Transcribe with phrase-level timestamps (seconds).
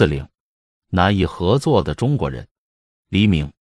[0.00, 0.26] 四零，
[0.88, 2.48] 难以合作的中国人。
[3.10, 3.52] 黎明，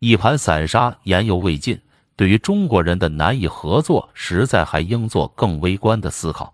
[0.00, 1.80] 一盘散沙，言犹未尽。
[2.16, 6.52] 对于中国人的难以合作，实在还应做更微观的思考。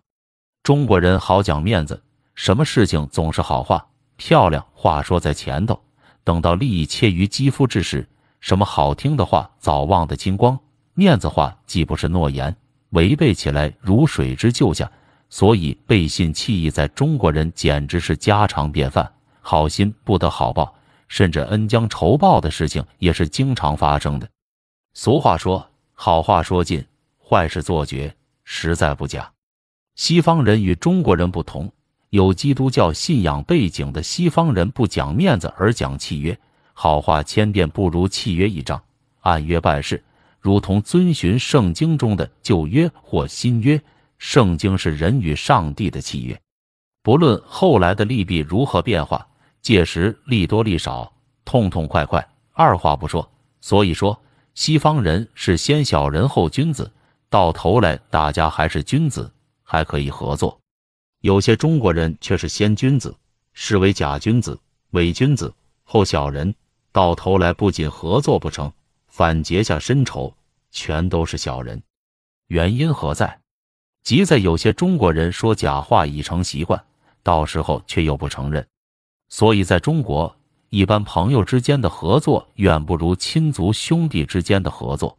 [0.63, 2.03] 中国人好讲面子，
[2.35, 3.87] 什么事情总是好话、
[4.19, 5.83] 漂亮话说在前头，
[6.25, 8.07] 等到利益切于肌肤之时，
[8.41, 10.61] 什么好听的话早忘得精光。
[10.93, 12.55] 面子话既不是诺言，
[12.91, 14.93] 违背起来如水之就下，
[15.31, 19.11] 所以背信弃义在中国人简直是家常便饭。
[19.43, 20.75] 好心不得好报，
[21.09, 24.27] 甚至恩将仇报的事情也是经常发生的。
[24.95, 26.83] 俗话说：“好话说尽，
[27.19, 29.31] 坏事做绝，实在不假。”
[29.95, 31.71] 西方人与中国人不同，
[32.11, 36.39] 有基督教信仰背景的西方人不讲面子而讲契约，
[36.73, 38.83] 好话千遍不如契约一张，
[39.21, 40.03] 按约办事，
[40.41, 43.83] 如同遵循圣经中的旧约或新约。
[44.19, 46.41] 圣经是人与上帝的契约，
[47.03, 49.27] 不论后来的利弊如何变化。
[49.63, 51.13] 届时利多利少，
[51.45, 53.31] 痛痛快快，二话不说。
[53.61, 54.21] 所以说，
[54.55, 56.91] 西方人是先小人后君子，
[57.31, 60.59] 到头来大家还是君子，还可以合作。
[61.21, 63.15] 有些中国人却是先君子，
[63.53, 64.59] 视为假君子、
[64.91, 66.53] 伪君子，后小人，
[66.91, 68.73] 到头来不仅合作不成，
[69.07, 70.35] 反结下深仇，
[70.73, 71.81] 全都是小人。
[72.49, 73.39] 原因何在？
[74.03, 76.85] 即在有些中国人说假话已成习惯，
[77.23, 78.67] 到时候却又不承认。
[79.33, 80.37] 所以，在中国，
[80.69, 85.17] 一般朋友之间的合作远不如亲族兄弟之间的合作。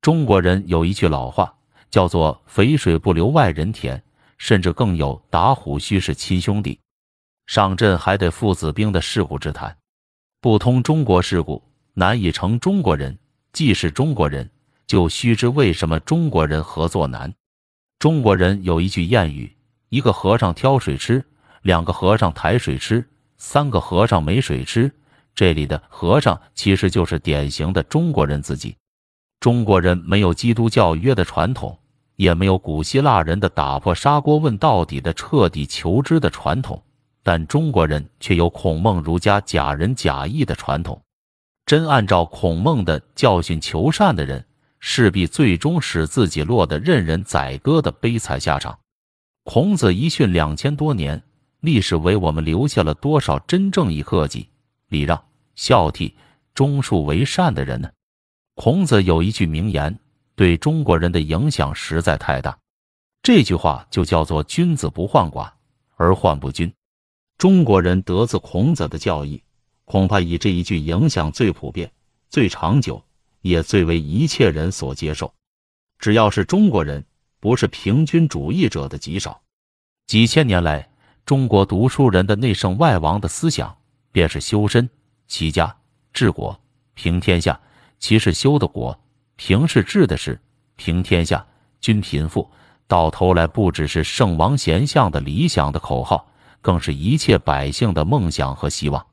[0.00, 1.54] 中国人有一句老话，
[1.90, 4.02] 叫做“肥水不流外人田”，
[4.38, 6.80] 甚至更有“打虎须是亲兄弟，
[7.46, 9.76] 上阵还得父子兵”的世故之谈。
[10.40, 13.18] 不通中国世故，难以成中国人。
[13.52, 14.50] 既是中国人，
[14.86, 17.30] 就须知为什么中国人合作难。
[17.98, 19.54] 中国人有一句谚语
[19.90, 21.22] ：“一个和尚挑水吃，
[21.60, 23.06] 两个和尚抬水吃。”
[23.44, 24.88] 三个和尚没水吃，
[25.34, 28.76] 这里的和尚其实就是典型的中国人自己。
[29.40, 31.76] 中国人没有基督教约的传统，
[32.14, 36.80] 也没有古希腊人的打破砂锅问到底的彻底求知的传统，
[37.24, 41.02] 但中国人却有孔孟儒家假仁假义的传统。
[41.66, 44.46] 真按照孔孟的教训求善的人，
[44.78, 48.78] 势必最终使自己落得任人宰割的悲惨下场。
[49.42, 51.20] 孔子一训两千多年。
[51.62, 54.48] 历史为我们留下了多少真正以克己、
[54.88, 55.24] 礼让、
[55.54, 56.12] 孝悌、
[56.54, 57.88] 忠恕为善的人呢？
[58.56, 59.96] 孔子有一句名言，
[60.34, 62.58] 对中国人的影响实在太大。
[63.22, 65.52] 这句话就叫做“君子不患寡，
[65.94, 66.70] 而患不均”。
[67.38, 69.40] 中国人得自孔子的教义，
[69.84, 71.88] 恐怕以这一句影响最普遍、
[72.28, 73.00] 最长久，
[73.42, 75.32] 也最为一切人所接受。
[76.00, 77.06] 只要是中国人，
[77.38, 79.40] 不是平均主义者的极少。
[80.08, 80.88] 几千年来。
[81.24, 83.76] 中国读书人的内圣外王的思想，
[84.10, 84.90] 便是修身、
[85.28, 85.76] 齐家、
[86.12, 86.58] 治国、
[86.94, 87.58] 平天下。
[88.00, 88.98] 其是修的国，
[89.36, 90.40] 平是治的事，
[90.74, 91.46] 平天下，
[91.80, 92.50] 均贫富。
[92.88, 96.26] 到头来，不只是圣王贤相的理想的口号，
[96.60, 99.06] 更是一切百姓的梦想和希望。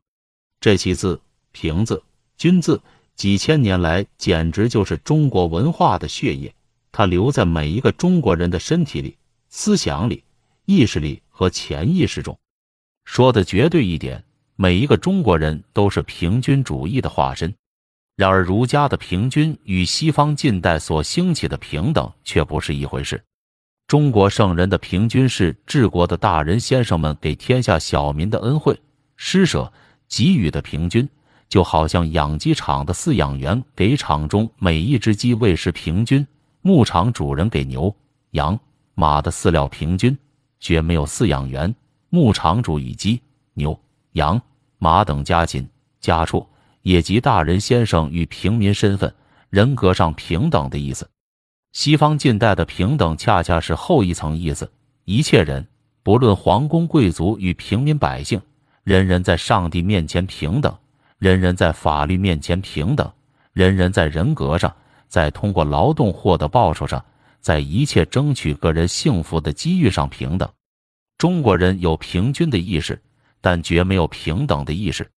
[0.60, 1.22] 这七字
[1.54, 2.02] “平”字、
[2.36, 2.82] “均”字，
[3.16, 6.52] 几千年来简直就是中国文化的血液，
[6.92, 9.16] 它流在每一个中国人的身体里、
[9.50, 10.24] 思想里、
[10.66, 11.22] 意识里。
[11.40, 12.38] 和潜意识中，
[13.06, 14.22] 说的绝对一点，
[14.58, 17.56] 每一个中国人都是平均主义的化身。
[18.18, 23.24] 然而，儒家的平均与西方近代所兴起的平等却不是一回事。
[23.88, 28.78] 中国圣人的平均是治国的大人先生们给天下小民的恩惠
[29.16, 29.72] 施舍
[30.10, 31.08] 给予的平均，
[31.48, 36.28] 就好像养鸡场的饲养员给场中每一只鸡喂食平均，
[36.60, 37.96] 牧场主人给牛、
[38.32, 38.60] 羊、
[38.94, 40.18] 马的饲料平均。
[40.60, 41.74] 绝没有饲养员、
[42.10, 43.22] 牧场主与鸡、
[43.54, 43.80] 牛、
[44.14, 44.42] 羊、
[44.78, 45.68] 马等家禽
[46.02, 46.46] 家畜，
[46.82, 49.14] 也即大人先生与平民身份、
[49.50, 51.10] 人格上平等的意思。
[51.72, 54.70] 西方近代的平等，恰恰是后一层意思。
[55.06, 55.66] 一切人，
[56.04, 58.42] 不论皇宫贵族与平民百姓，
[58.84, 60.76] 人人在上帝面前平等，
[61.18, 63.12] 人人在法律面前平等，
[63.54, 64.76] 人人在人格上，
[65.08, 67.04] 在通过劳动获得报酬上。
[67.42, 70.50] 在一切争取个人幸福的机遇上平等。
[71.20, 73.00] 中国人有平均的意识，
[73.42, 75.12] 但绝没有平等的意识。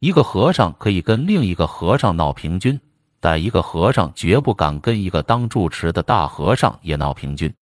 [0.00, 2.78] 一个和尚可以跟另一个和尚闹平均，
[3.20, 7.54] 但一个和尚绝不敢跟一个当住持的大和尚也闹平均。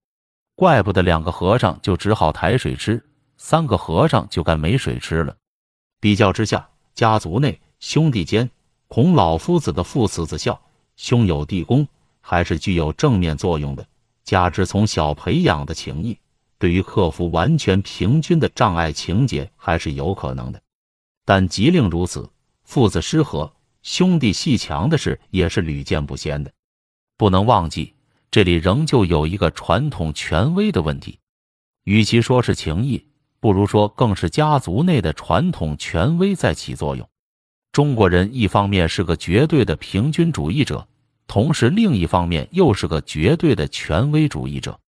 [0.57, 3.05] 怪不得两个和尚就只好抬水吃，
[3.37, 5.37] 三个和尚就该没水吃了。
[6.01, 8.51] 比较之下，家族内兄弟间，
[8.89, 10.59] 孔老夫子的父慈子孝，
[10.97, 11.87] 兄友弟恭，
[12.23, 13.87] 还是具有正面作用的。
[14.25, 16.19] 加之从小培养的情谊，
[16.59, 20.63] 对于克服完全平均的障碍情节还是有可能的。
[21.25, 22.31] 但即令如此，
[22.65, 23.53] 父子失和、
[23.83, 26.53] 兄弟阋墙的事也是屡见不鲜的。
[27.17, 27.95] 不能忘记，
[28.31, 31.19] 这里仍旧有一个传统权威的问题。
[31.85, 33.07] 与其说是情谊，
[33.41, 37.09] 不如说更是家族内的传统权威在起作用。
[37.73, 40.87] 中国人一方面是个绝对的平均主义者，
[41.27, 44.79] 同时另一方面又是个绝对的权威主义者。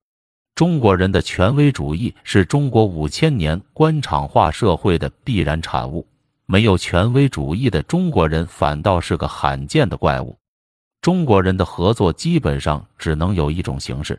[0.56, 6.08] 中国人的权威主义是中国五千年官场化社会的必然产物，
[6.47, 10.35] 没有权威主义的中国人反倒是个罕见的怪物。
[11.03, 14.19] 中国人的合作基本上只能有一种形式，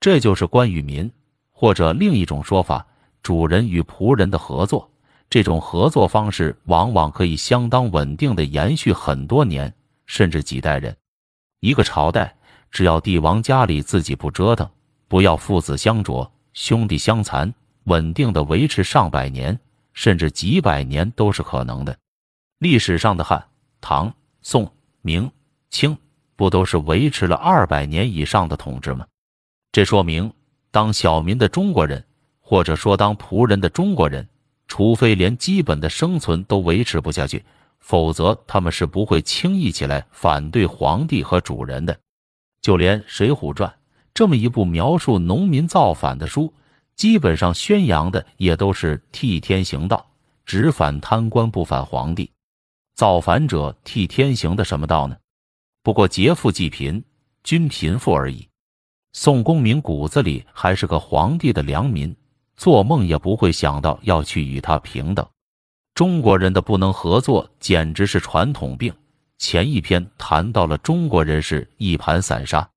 [0.00, 1.08] 这就是官与民。
[1.52, 2.84] 或者另一种说法，
[3.22, 4.90] 主人与仆人的合作，
[5.28, 9.72] 这种合作方式往往可以相当稳定的延续很多年，
[10.06, 10.96] 甚至几代人。
[11.60, 12.34] 一个朝代，
[12.72, 14.68] 只要帝王家里自己不折腾，
[15.10, 17.52] 不要父子相啄、兄弟相残，
[17.86, 19.58] 稳定的维持上百年，
[19.92, 21.98] 甚至几百年都是可能的。
[22.60, 23.44] 历史上的汉、
[23.80, 24.72] 唐、宋、
[25.02, 25.28] 明、
[25.68, 25.98] 清，
[26.36, 29.04] 不都是维持了二百年以上的统治吗？
[29.72, 30.32] 这说明。
[30.70, 32.04] 当小民的中国人，
[32.38, 34.28] 或者说当仆人的中国人，
[34.68, 37.44] 除非连基本的生存都维持不下去，
[37.80, 41.98] 否则他们是不会轻易起来反对皇帝和主人的。
[42.62, 43.68] 就连《水浒传》
[44.12, 46.52] 这么一部描述农民造反的书，
[46.96, 50.04] 基本上宣扬的也都是替天行道，
[50.44, 52.30] 只反贪官不反皇帝。
[52.94, 55.16] 造反者替天行的什么道呢？
[55.82, 57.02] 不过劫富济贫，
[57.42, 58.46] 均贫富而已。
[59.12, 62.14] 宋公明骨子里还是个皇帝的良民，
[62.56, 65.26] 做梦也不会想到要去与他平等。
[65.94, 68.94] 中国人的不能合作，简直是传统病。
[69.38, 72.69] 前一篇谈到了中国人是一盘散沙，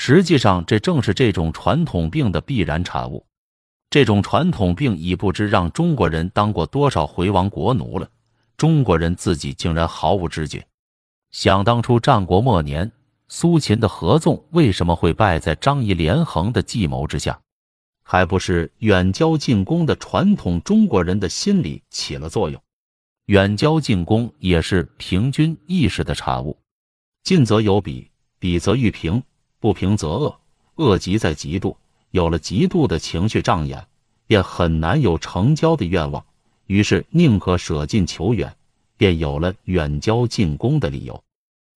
[0.00, 3.26] 实际上这正是这种传统病的必然产物。
[3.90, 8.08] 这种传统病已不知让中国人当过多少回亡国奴了，
[8.56, 10.64] 中国人自己竟然毫无知觉。
[11.32, 12.90] 想当初战国末年。
[13.30, 17.38] 苏秦的合纵为什么会败在张仪连横的计谋之下？
[18.02, 22.62] 还不是远交近攻的传统中国人的心理起了作用。
[23.26, 26.56] 远交近攻也是平均意识的产物，
[27.22, 29.22] 近则有比，比则欲平，
[29.60, 30.40] 不平则恶，
[30.76, 31.76] 恶极在嫉妒。
[32.10, 33.86] 有了嫉妒的情绪障眼，
[34.26, 36.24] 便很难有成交的愿望，
[36.66, 38.56] 于是宁可舍近求远，
[38.96, 41.22] 便有了远交近攻的理由。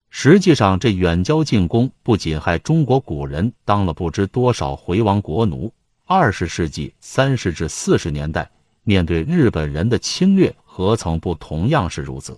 [0.10, 5.74] 实际上，这远交近攻不仅害中国古人当了不知多少回亡国奴。
[6.06, 8.52] 二十世纪三十至四十年代，
[8.84, 12.38] 面对日本人的侵略，何曾不同样是如此？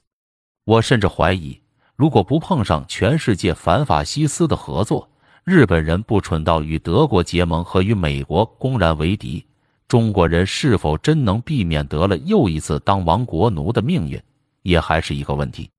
[0.66, 1.60] 我甚至怀疑，
[1.96, 5.10] 如果不碰上全世界反法西斯的合作，
[5.46, 9.46] 日本人不蠢到与德国结盟和与美国公然为敌，
[9.90, 14.22] 中国人是否真能避免得了又一次当亡国奴的命运，
[14.62, 15.70] 也还是一个问题。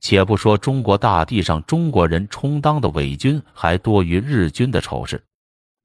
[0.00, 5.22] 且不说中国大地上中国人充当的伪军还多于日军的丑事，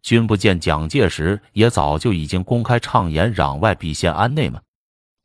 [0.01, 4.62] 君不见蒋介石也早就已经公开畅言攘外必先安内吗？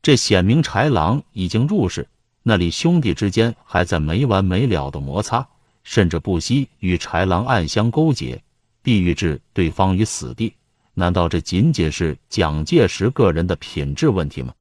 [0.02, 2.08] 这显明豺狼已经入室，
[2.43, 5.46] 那里兄弟之间还在没完没了的摩擦，
[5.82, 8.43] 甚至不惜与豺狼暗相勾结，
[8.82, 10.55] 必欲置对方于死地。
[10.94, 14.52] 难道这仅仅是蒋介石个人的品质问题吗？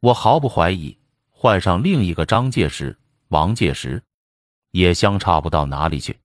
[0.00, 0.96] 我毫不怀疑，
[1.30, 2.96] 换上另一个张介石。
[3.28, 4.00] 王介石
[4.70, 6.16] 也相差不到哪里去。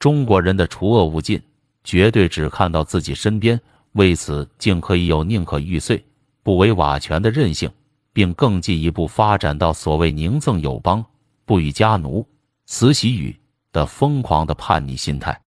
[0.00, 1.40] 中国人的除恶务尽，
[1.84, 3.60] 绝对只看到自己身边，
[3.92, 6.02] 为此竟可以有宁可玉碎
[6.42, 7.70] 不为瓦全的韧性，
[8.12, 11.04] 并更进一步发展到所谓宁赠友邦，
[11.44, 12.26] 不与家奴，
[12.66, 13.38] 慈禧与
[13.72, 15.40] 的疯狂的叛逆心态。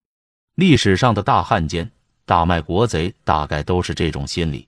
[0.56, 1.90] 历史上的大汉奸、
[2.26, 4.68] 大卖国贼，大概都是这种心理。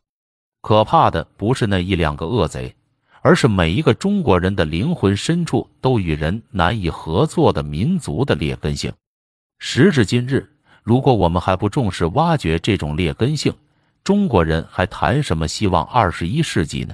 [0.61, 2.75] 可怕的不是那一两个恶贼。
[3.21, 8.93] 而是每一个中国人的灵魂深处都与人难以合作的民族的劣根性。
[9.57, 10.47] 时至今日，
[10.83, 13.51] 如果我们还不重视挖掘这种劣根性，
[14.03, 16.93] 中国人还谈什么希望二十一世纪呢？